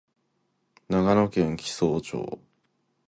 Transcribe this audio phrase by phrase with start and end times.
[0.89, 2.25] 長野県木曽町